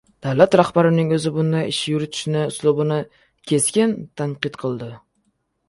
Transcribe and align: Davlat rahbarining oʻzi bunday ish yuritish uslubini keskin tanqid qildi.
Davlat 0.25 0.55
rahbarining 0.59 1.11
oʻzi 1.17 1.31
bunday 1.35 1.69
ish 1.73 1.83
yuritish 1.91 2.39
uslubini 2.55 2.99
keskin 3.53 3.95
tanqid 4.23 4.61
qildi. 4.67 4.93